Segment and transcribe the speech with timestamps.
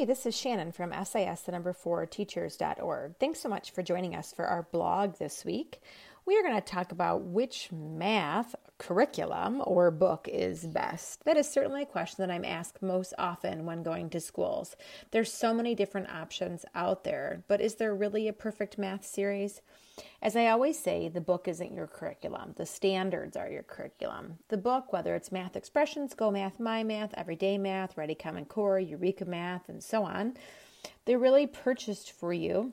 [0.00, 3.16] Hi, this is Shannon from SIS, the number four teachers.org.
[3.20, 5.82] Thanks so much for joining us for our blog this week.
[6.26, 11.24] We are going to talk about which math curriculum or book is best.
[11.24, 14.76] That is certainly a question that I'm asked most often when going to schools.
[15.10, 19.60] There's so many different options out there, but is there really a perfect math series?
[20.22, 22.54] As I always say, the book isn't your curriculum.
[22.56, 24.38] The standards are your curriculum.
[24.48, 28.78] The book, whether it's Math Expressions, Go Math, My Math, Everyday Math, Ready Common Core,
[28.78, 30.34] Eureka Math, and so on,
[31.04, 32.72] they're really purchased for you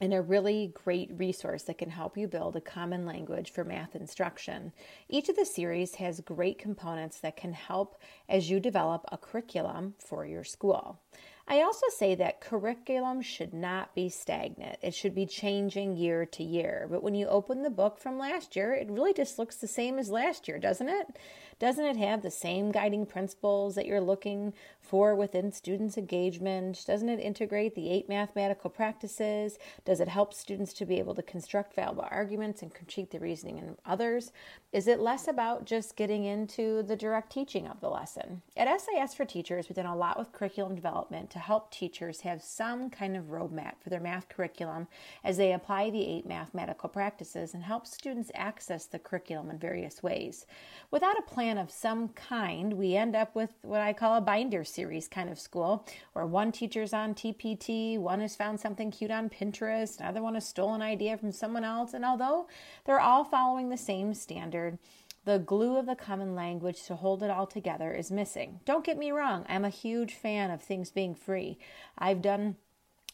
[0.00, 3.94] and a really great resource that can help you build a common language for math
[3.94, 4.72] instruction.
[5.08, 7.96] Each of the series has great components that can help
[8.28, 11.00] as you develop a curriculum for your school.
[11.46, 14.78] I also say that curriculum should not be stagnant.
[14.80, 16.86] It should be changing year to year.
[16.90, 19.98] But when you open the book from last year, it really just looks the same
[19.98, 21.18] as last year, doesn't it?
[21.58, 26.82] Doesn't it have the same guiding principles that you're looking for within students' engagement?
[26.86, 29.58] Doesn't it integrate the eight mathematical practices?
[29.84, 33.58] Does it help students to be able to construct valuable arguments and critique the reasoning
[33.58, 34.32] in others?
[34.72, 38.42] Is it less about just getting into the direct teaching of the lesson?
[38.56, 42.40] At SIS for Teachers, we've done a lot with curriculum development to help teachers have
[42.40, 44.86] some kind of roadmap for their math curriculum
[45.24, 50.00] as they apply the eight mathematical practices and help students access the curriculum in various
[50.00, 50.46] ways.
[50.92, 54.62] Without a plan of some kind, we end up with what I call a binder
[54.62, 59.28] series kind of school, where one teacher's on TPT, one has found something cute on
[59.28, 62.46] Pinterest, another one has stolen an idea from someone else, and although
[62.84, 64.78] they're all following the same standard,
[65.24, 68.60] the glue of the common language to hold it all together is missing.
[68.64, 71.58] Don't get me wrong, I'm a huge fan of things being free.
[71.98, 72.56] I've done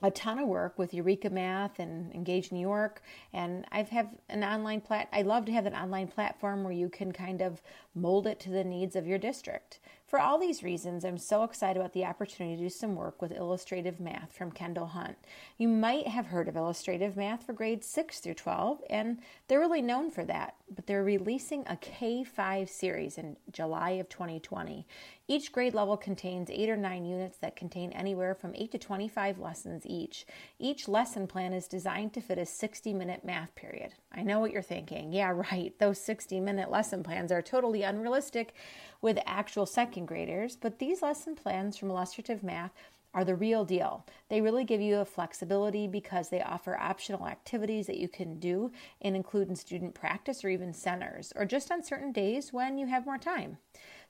[0.02, 3.02] a ton of work with Eureka Math and Engage New York,
[3.33, 5.08] and I've have an online plat.
[5.12, 7.61] I love to have an online platform where you can kind of
[7.94, 9.78] mold it to the needs of your district.
[10.11, 13.30] For all these reasons, I'm so excited about the opportunity to do some work with
[13.30, 15.17] illustrative math from Kendall Hunt.
[15.56, 19.83] You might have heard of illustrative math for grades 6 through 12, and they're really
[19.83, 24.84] known for that, but they're releasing a K 5 series in July of 2020.
[25.30, 29.39] Each grade level contains 8 or 9 units that contain anywhere from 8 to 25
[29.39, 30.27] lessons each.
[30.58, 33.95] Each lesson plan is designed to fit a 60 minute math period.
[34.11, 35.13] I know what you're thinking.
[35.13, 35.73] Yeah, right.
[35.79, 38.55] Those 60 minute lesson plans are totally unrealistic
[39.02, 42.73] with actual second graders, but these lesson plans from illustrative math
[43.14, 44.05] are the real deal.
[44.30, 48.73] They really give you a flexibility because they offer optional activities that you can do
[49.01, 52.86] and include in student practice or even centers, or just on certain days when you
[52.86, 53.58] have more time.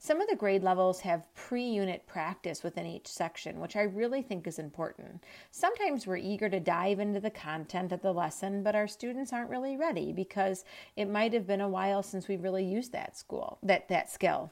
[0.03, 4.23] Some of the grade levels have pre unit practice within each section, which I really
[4.23, 5.23] think is important.
[5.51, 9.51] Sometimes we're eager to dive into the content of the lesson, but our students aren't
[9.51, 10.65] really ready because
[10.97, 14.51] it might have been a while since we really used that school, that, that skill.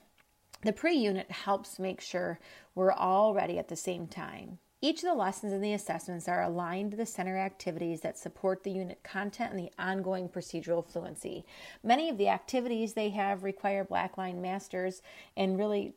[0.65, 2.39] The pre unit helps make sure
[2.75, 4.59] we're all ready at the same time.
[4.81, 8.63] Each of the lessons and the assessments are aligned to the center activities that support
[8.63, 11.45] the unit content and the ongoing procedural fluency.
[11.83, 15.03] Many of the activities they have require Blackline masters
[15.37, 15.95] and really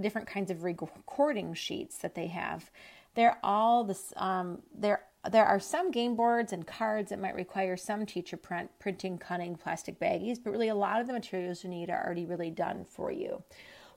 [0.00, 2.70] different kinds of recording sheets that they have.
[3.14, 4.12] They're all this.
[4.16, 8.70] Um, they're there are some game boards and cards that might require some teacher print,
[8.80, 12.26] printing, cutting, plastic baggies, but really a lot of the materials you need are already
[12.26, 13.42] really done for you.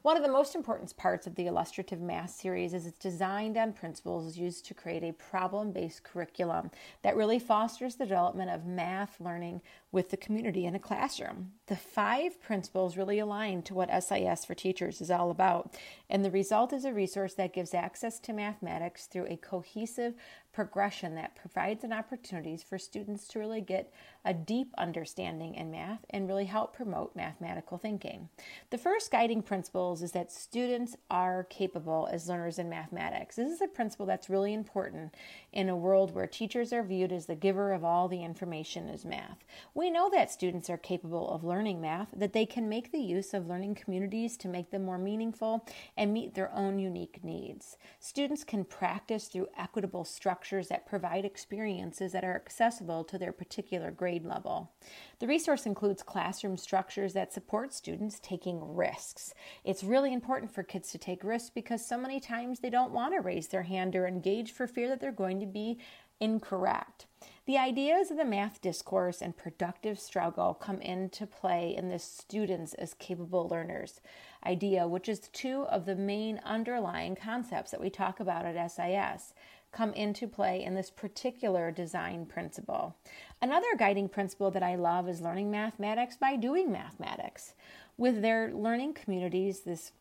[0.05, 3.73] One of the most important parts of the illustrative math series is it's designed on
[3.73, 6.69] principles used to create a problem based curriculum
[7.01, 11.53] that really fosters the development of math learning with the community in a classroom.
[11.65, 15.73] The five principles really align to what SIS for Teachers is all about,
[16.07, 20.13] and the result is a resource that gives access to mathematics through a cohesive
[20.53, 23.91] progression that provides an opportunities for students to really get
[24.25, 28.27] a deep understanding in math and really help promote mathematical thinking.
[28.71, 33.35] The first guiding principles is that students are capable as learners in mathematics.
[33.35, 35.13] This is a principle that's really important
[35.55, 39.05] in a world where teachers are viewed as the giver of all the information is
[39.05, 39.45] math.
[39.73, 43.33] We know that students are capable of learning math, that they can make the use
[43.33, 45.65] of learning communities to make them more meaningful
[45.95, 47.77] and meet their own unique needs.
[48.01, 53.91] Students can practice through equitable structures that provide experiences that are accessible to their particular
[53.91, 54.73] grade level.
[55.19, 59.33] The resource includes classroom structures that support students taking risks.
[59.63, 63.13] It's really important for kids to take risks because so many times they don't want
[63.13, 65.79] to raise their hand or engage for fear that they're going to be
[66.19, 67.05] incorrect.
[67.45, 72.73] The ideas of the math discourse and productive struggle come into play in the students
[72.73, 74.01] as capable learners
[74.45, 79.33] idea, which is two of the main underlying concepts that we talk about at SIS
[79.71, 82.95] come into play in this particular design principle.
[83.41, 87.53] Another guiding principle that I love is learning mathematics by doing mathematics.
[87.97, 89.91] With their learning communities, this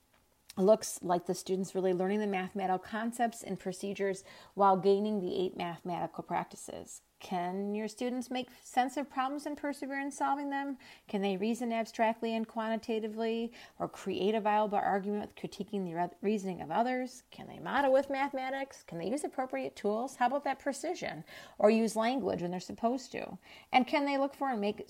[0.57, 4.25] looks like the students really learning the mathematical concepts and procedures
[4.55, 7.03] while gaining the eight mathematical practices.
[7.25, 10.77] Can your students make sense of problems and persevere in solving them?
[11.09, 16.61] Can they reason abstractly and quantitatively or create a viable argument with critiquing the reasoning
[16.61, 17.23] of others?
[17.31, 18.85] Can they model with mathematics?
[18.87, 20.17] Can they use appropriate tools?
[20.17, 21.25] How about that precision?
[21.59, 23.39] Or use language when they're supposed to?
[23.73, 24.87] And can they look for and make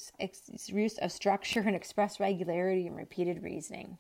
[0.67, 3.97] use of structure and express regularity and repeated reasoning?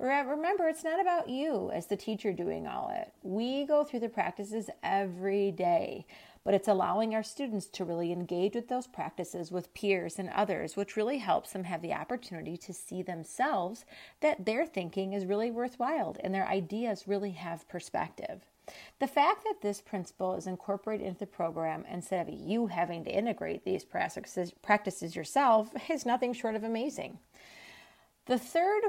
[0.00, 3.12] Remember, it's not about you as the teacher doing all it.
[3.22, 6.06] We go through the practices every day,
[6.44, 10.76] but it's allowing our students to really engage with those practices with peers and others,
[10.76, 13.84] which really helps them have the opportunity to see themselves
[14.20, 18.42] that their thinking is really worthwhile and their ideas really have perspective.
[19.00, 23.10] The fact that this principle is incorporated into the program instead of you having to
[23.10, 27.18] integrate these practices yourself is nothing short of amazing.
[28.26, 28.82] The third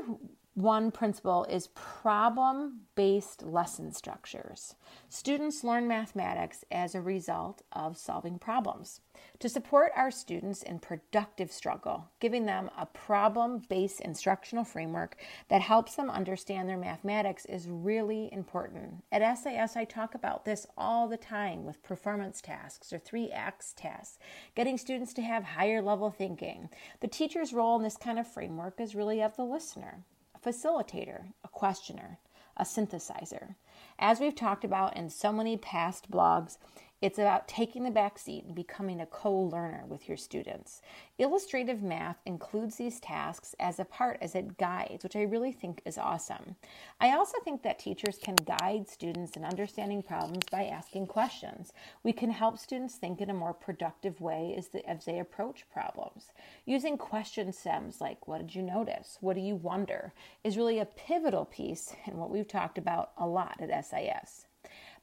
[0.61, 4.75] one principle is problem based lesson structures.
[5.07, 8.99] Students learn mathematics as a result of solving problems.
[9.39, 15.15] To support our students in productive struggle, giving them a problem based instructional framework
[15.47, 19.03] that helps them understand their mathematics is really important.
[19.13, 24.19] At SIS, I talk about this all the time with performance tasks or 3-Act tasks,
[24.55, 26.69] getting students to have higher level thinking.
[26.99, 30.03] The teacher's role in this kind of framework is really of the listener
[30.49, 32.17] facilitator, a questioner,
[32.57, 33.55] a synthesizer.
[33.99, 36.57] As we've talked about in so many past blogs,
[37.01, 40.81] it's about taking the back seat and becoming a co learner with your students.
[41.17, 45.81] Illustrative math includes these tasks as a part as it guides, which I really think
[45.85, 46.55] is awesome.
[46.99, 51.71] I also think that teachers can guide students in understanding problems by asking questions.
[52.03, 55.65] We can help students think in a more productive way as, the, as they approach
[55.71, 56.33] problems.
[56.65, 59.17] Using question stems like, What did you notice?
[59.21, 60.13] What do you wonder?
[60.43, 64.47] is really a pivotal piece in what we've talked about a lot at SIS.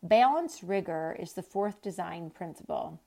[0.02, 3.00] Balance rigor is the fourth design principle.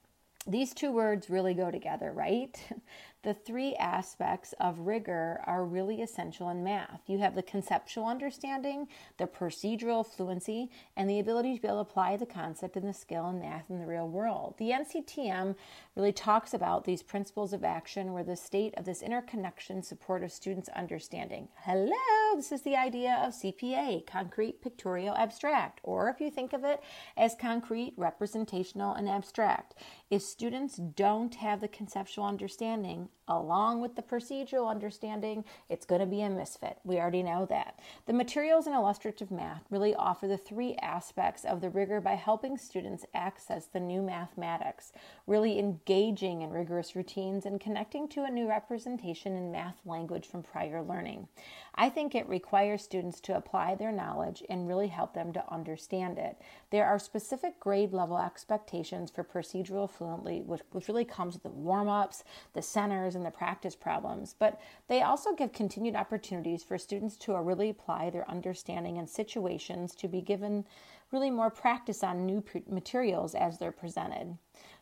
[0.50, 2.58] These two words really go together, right?
[3.22, 7.02] The three aspects of rigor are really essential in math.
[7.08, 8.88] You have the conceptual understanding,
[9.18, 12.94] the procedural fluency, and the ability to be able to apply the concept and the
[12.94, 14.56] skill in math in the real world.
[14.58, 15.56] The NCTM
[15.98, 20.32] really talks about these principles of action where the state of this interconnection support of
[20.32, 21.50] students' understanding.
[21.64, 26.64] Hello, this is the idea of CPA, concrete, pictorial, abstract, or if you think of
[26.64, 26.82] it
[27.18, 29.76] as concrete, representational, and abstract.
[30.10, 36.08] If students don't have the conceptual understanding along with the procedural understanding, it's going to
[36.08, 36.80] be a misfit.
[36.84, 37.80] We already know that.
[38.08, 42.58] The materials in illustrative math really offer the three aspects of the rigor by helping
[42.58, 44.92] students access the new mathematics,
[45.28, 50.42] really engaging in rigorous routines and connecting to a new representation in math language from
[50.42, 51.28] prior learning.
[51.76, 56.18] I think it requires students to apply their knowledge and really help them to understand
[56.18, 56.42] it.
[56.72, 59.90] There are specific grade level expectations for procedural
[60.30, 62.24] fluently, which, which really comes with the warm ups,
[62.54, 67.34] the centers, and the practice problems, but they also give continued opportunities for students to
[67.40, 70.66] really apply their understanding in situations to be given
[71.12, 74.38] really more practice on new materials as they're presented.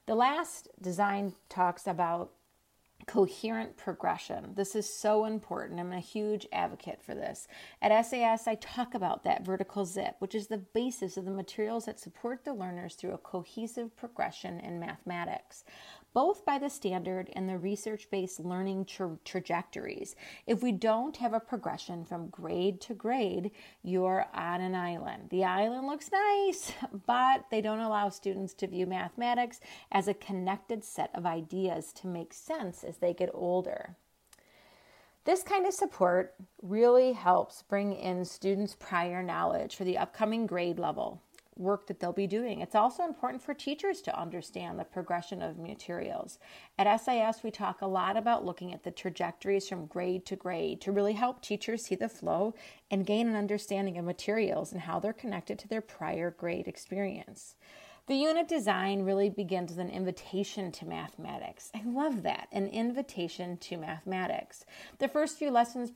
[0.05, 2.31] The last design talks about
[3.07, 4.53] coherent progression.
[4.55, 5.79] This is so important.
[5.79, 7.47] I'm a huge advocate for this.
[7.81, 11.85] At SIS, I talk about that vertical zip, which is the basis of the materials
[11.85, 15.63] that support the learners through a cohesive progression in mathematics
[16.17, 20.15] both by the standard and the research based learning tra- trajectories.
[20.47, 23.51] If we don't have a progression from grade to grade,
[23.83, 25.29] you're on an island.
[25.29, 26.73] The island looks nice,
[27.05, 29.59] but they don't allow students to view mathematics
[29.91, 33.95] as a connected set of ideas to make sense as they get older.
[35.23, 36.33] This kind of support
[36.63, 41.21] really helps bring in students' prior knowledge for the upcoming grade level
[41.59, 42.61] work that they'll be doing.
[42.61, 46.39] It's also important for teachers to understand the progression of materials.
[46.77, 50.81] At SIS, we talk a lot about looking at the trajectories from grade to grade
[50.81, 52.53] to really help teachers see the flow
[52.91, 57.55] and gain an understanding of materials and how they're connected to their prior grade experience.
[58.07, 61.69] The unit design really begins with an invitation to mathematics.
[61.75, 64.63] I love that, an invitation to mathematics.
[64.99, 65.91] The first few lessons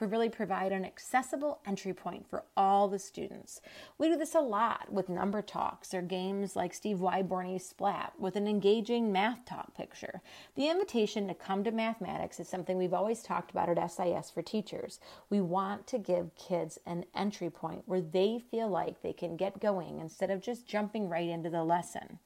[0.00, 3.60] really provide an accessible entry point for all the students.
[3.98, 8.34] We do this a lot with number talks or games like Steve Wyborney's Splat with
[8.34, 10.22] an engaging math talk picture.
[10.54, 14.40] The invitation to come to mathematics is something we've always talked about at SIS for
[14.40, 14.98] teachers.
[15.28, 19.60] We want to give kids an entry point where they feel like they can get
[19.60, 22.18] going instead of just jumping right right into the lesson.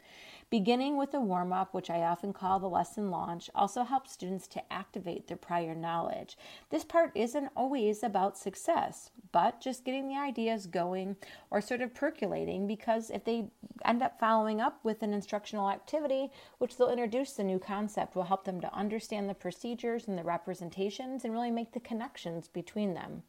[0.51, 4.47] Beginning with a warm up, which I often call the lesson launch, also helps students
[4.49, 6.37] to activate their prior knowledge.
[6.69, 11.17] This part isn't always about success, but just getting the ideas going
[11.51, 13.47] or sort of percolating because if they
[13.87, 18.25] end up following up with an instructional activity, which they'll introduce the new concept, will
[18.25, 22.93] help them to understand the procedures and the representations and really make the connections between
[22.93, 23.23] them.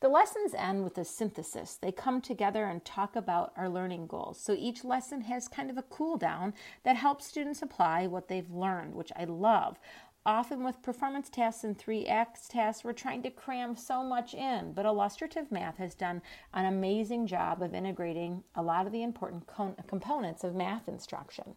[0.00, 1.74] The lessons end with a synthesis.
[1.74, 4.38] They come together and talk about our learning goals.
[4.40, 8.48] So each lesson has kind of a cool down that helps students apply what they've
[8.48, 9.76] learned, which I love.
[10.24, 14.86] Often with performance tests and 3-Act tests, we're trying to cram so much in, but
[14.86, 16.22] illustrative math has done
[16.54, 19.48] an amazing job of integrating a lot of the important
[19.88, 21.56] components of math instruction.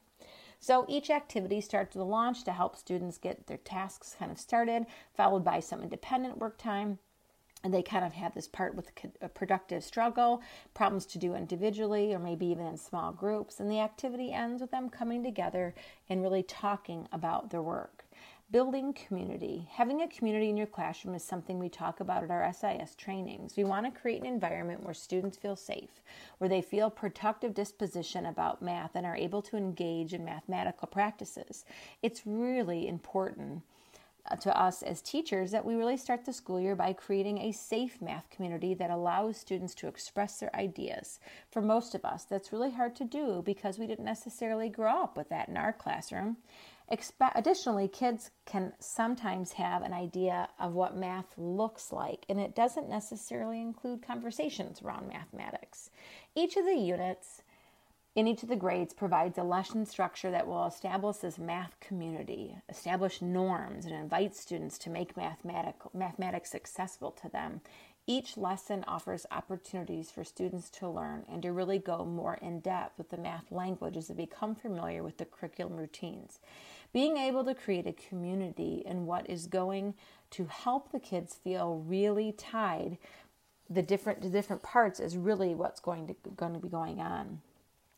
[0.59, 4.39] So each activity starts with a launch to help students get their tasks kind of
[4.39, 6.97] started, followed by some independent work time,
[7.63, 8.91] and they kind of have this part with
[9.21, 10.41] a productive struggle,
[10.73, 13.59] problems to do individually or maybe even in small groups.
[13.59, 15.75] And the activity ends with them coming together
[16.09, 18.05] and really talking about their work.
[18.51, 19.69] Building community.
[19.71, 23.55] Having a community in your classroom is something we talk about at our SIS trainings.
[23.55, 26.01] We want to create an environment where students feel safe,
[26.37, 31.63] where they feel productive disposition about math and are able to engage in mathematical practices.
[32.01, 33.61] It's really important
[34.29, 37.51] Uh, to us as teachers that we really start the school year by creating a
[37.51, 41.19] safe math community that allows students to express their ideas.
[41.49, 45.17] For most of us, that's really hard to do because we didn't necessarily grow up
[45.17, 46.37] with that in our classroom.
[46.91, 52.53] Expe- additionally, kids can sometimes have an idea of what math looks like, and it
[52.53, 55.89] doesn't necessarily include conversations around mathematics.
[56.35, 57.40] Each of the units
[58.15, 62.55] in each of the grades provides a lesson structure that will establish this math community,
[62.67, 67.61] establish norms, and invite students to make mathematics accessible to them.
[68.07, 72.97] Each lesson offers opportunities for students to learn and to really go more in depth
[72.97, 76.39] with the math language as they become familiar with the curriculum routines.
[76.91, 79.93] Being able to create a community in what is going
[80.31, 82.97] to help the kids feel really tied
[83.69, 87.39] the different the different parts is really what's going to going to be going on.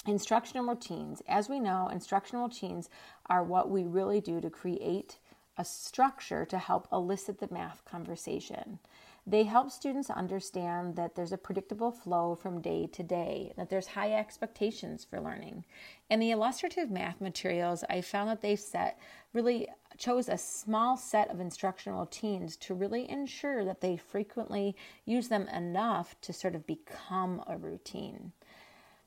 [0.05, 1.21] Instructional routines.
[1.29, 2.89] As we know, instructional routines
[3.27, 5.17] are what we really do to create
[5.57, 8.79] a structure to help elicit the math conversation.
[9.25, 13.87] They help students understand that there's a predictable flow from day to day, that there's
[13.87, 15.63] high expectations for learning.
[16.09, 18.99] In the illustrative math materials, I found that they set
[19.31, 25.29] really chose a small set of instructional routines to really ensure that they frequently use
[25.29, 28.33] them enough to sort of become a routine.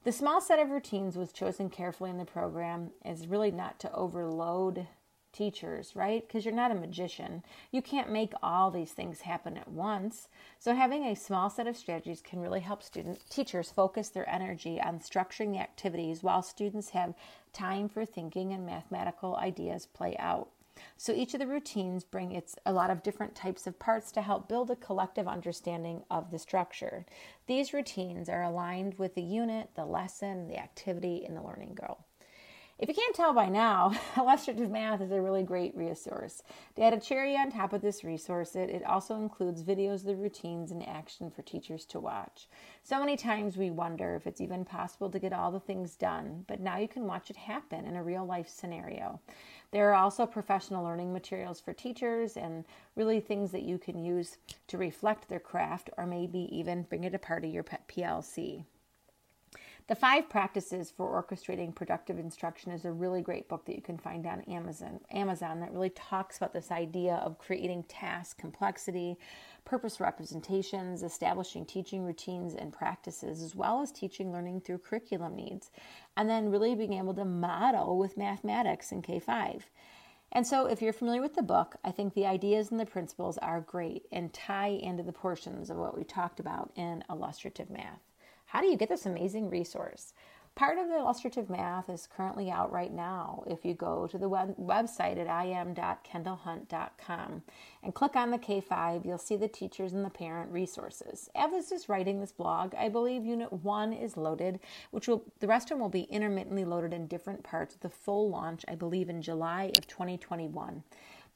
[0.07, 3.93] The small set of routines was chosen carefully in the program is really not to
[3.93, 4.87] overload
[5.33, 6.25] teachers, right?
[6.25, 7.43] Because you're not a magician.
[7.73, 10.29] You can't make all these things happen at once.
[10.61, 14.81] So having a small set of strategies can really help student teachers focus their energy
[14.81, 17.17] on structuring the activities while students have
[17.53, 20.51] time for thinking and mathematical ideas play out.
[20.97, 24.23] So each of the routines bring its a lot of different types of parts to
[24.23, 27.07] help build a collective understanding of the structure.
[27.47, 32.07] These routines are aligned with the unit, the lesson, the activity, and the learning goal.
[32.79, 36.43] If you can't tell by now, illustrative math is a really great resource.
[36.75, 40.05] To add a cherry on top of this resource, it, it also includes videos of
[40.05, 42.49] the routines in action for teachers to watch.
[42.83, 46.45] So many times we wonder if it's even possible to get all the things done,
[46.47, 49.21] but now you can watch it happen in a real life scenario.
[49.73, 54.39] There are also professional learning materials for teachers and really things that you can use
[54.69, 58.65] to reflect their craft or maybe even bring it a part of your PLC.
[59.89, 63.99] The Five Practices for Orchestrating Productive Instruction is a really great book that you can
[63.99, 64.99] find on Amazon.
[65.13, 69.17] Amazon that really talks about this idea of creating task complexity,
[69.65, 75.71] purpose representations, establishing teaching routines and practices, as well as teaching learning through curriculum needs,
[76.17, 79.71] and then really being able to model with mathematics in K 5.
[80.33, 83.39] And so, if you're familiar with the book, I think the ideas and the principles
[83.39, 88.06] are great and tie into the portions of what we talked about in illustrative math.
[88.47, 90.15] How do you get this amazing resource?
[90.57, 93.45] Part of the illustrative math is currently out right now.
[93.47, 97.43] If you go to the web- website at im.kendallhunt.com
[97.83, 101.29] and click on the K5, you'll see the teachers and the parent resources.
[101.35, 104.59] As is writing this blog, I believe Unit 1 is loaded,
[104.93, 107.91] which will the rest of them will be intermittently loaded in different parts with the
[107.91, 110.85] full launch, I believe, in July of 2021.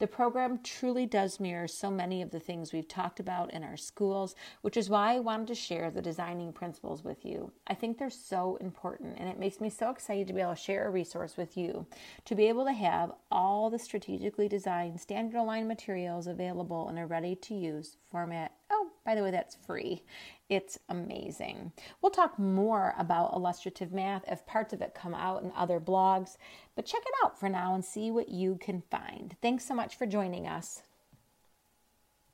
[0.01, 3.77] The program truly does mirror so many of the things we've talked about in our
[3.77, 7.51] schools, which is why I wanted to share the designing principles with you.
[7.67, 10.59] I think they're so important, and it makes me so excited to be able to
[10.59, 11.85] share a resource with you
[12.25, 17.05] to be able to have all the strategically designed standard aligned materials available in a
[17.05, 18.53] ready to use format.
[18.71, 20.03] Oh, By the way, that's free.
[20.49, 21.71] It's amazing.
[22.01, 26.37] We'll talk more about illustrative math if parts of it come out in other blogs,
[26.75, 29.35] but check it out for now and see what you can find.
[29.41, 30.83] Thanks so much for joining us.